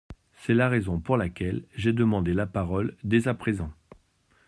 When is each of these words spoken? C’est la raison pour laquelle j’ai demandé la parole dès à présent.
C’est 0.39 0.55
la 0.55 0.67
raison 0.67 0.99
pour 0.99 1.15
laquelle 1.15 1.63
j’ai 1.75 1.93
demandé 1.93 2.33
la 2.33 2.47
parole 2.47 2.95
dès 3.03 3.27
à 3.27 3.35
présent. 3.35 3.71